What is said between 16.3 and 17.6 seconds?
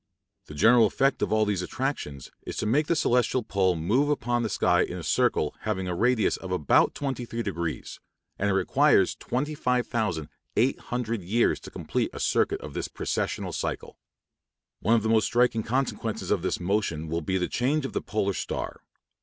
of this motion will be the